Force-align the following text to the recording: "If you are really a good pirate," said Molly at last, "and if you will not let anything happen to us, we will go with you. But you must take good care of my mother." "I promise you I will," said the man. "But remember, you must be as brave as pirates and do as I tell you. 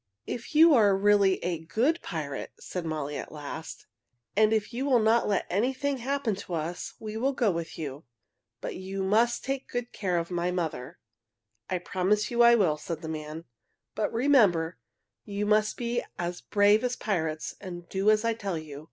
"If 0.25 0.55
you 0.55 0.73
are 0.73 0.97
really 0.97 1.37
a 1.43 1.59
good 1.63 2.01
pirate," 2.01 2.53
said 2.59 2.87
Molly 2.87 3.17
at 3.17 3.31
last, 3.31 3.85
"and 4.35 4.51
if 4.51 4.73
you 4.73 4.83
will 4.83 4.97
not 4.97 5.27
let 5.27 5.45
anything 5.47 5.97
happen 5.97 6.33
to 6.37 6.55
us, 6.55 6.95
we 6.97 7.17
will 7.17 7.33
go 7.33 7.51
with 7.51 7.77
you. 7.77 8.05
But 8.61 8.75
you 8.75 9.03
must 9.03 9.45
take 9.45 9.67
good 9.69 9.91
care 9.91 10.17
of 10.17 10.31
my 10.31 10.49
mother." 10.49 10.97
"I 11.69 11.77
promise 11.77 12.31
you 12.31 12.41
I 12.41 12.55
will," 12.55 12.77
said 12.77 13.03
the 13.03 13.07
man. 13.09 13.45
"But 13.93 14.11
remember, 14.11 14.79
you 15.23 15.45
must 15.45 15.77
be 15.77 16.03
as 16.17 16.41
brave 16.41 16.83
as 16.83 16.95
pirates 16.95 17.53
and 17.61 17.87
do 17.87 18.09
as 18.09 18.25
I 18.25 18.33
tell 18.33 18.57
you. 18.57 18.79